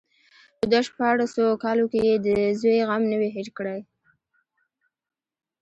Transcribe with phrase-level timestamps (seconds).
[0.57, 2.27] په دو شپاړسو کالو کې يې د
[2.61, 3.79] زوى غم نه وي هېر کړى.